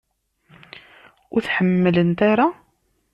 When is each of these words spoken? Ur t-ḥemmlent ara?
Ur 1.33 1.41
t-ḥemmlent 1.43 2.19
ara? 2.31 2.47